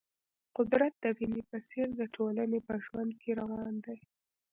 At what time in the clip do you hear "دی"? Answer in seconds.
3.85-3.99